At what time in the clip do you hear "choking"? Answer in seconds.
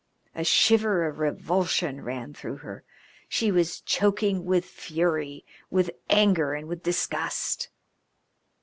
3.81-4.45